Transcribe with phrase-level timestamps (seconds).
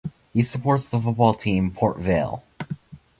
[0.33, 2.43] He supports the football team Port Vale.